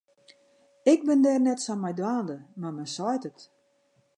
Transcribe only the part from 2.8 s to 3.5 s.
seit it.